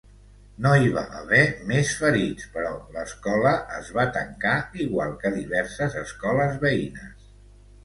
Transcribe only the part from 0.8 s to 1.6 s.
hi va haver